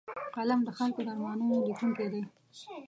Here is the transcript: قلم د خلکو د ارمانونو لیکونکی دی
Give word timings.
قلم 0.35 0.59
د 0.67 0.69
خلکو 0.77 0.99
د 1.05 1.07
ارمانونو 1.13 1.55
لیکونکی 1.67 2.07
دی 2.13 2.21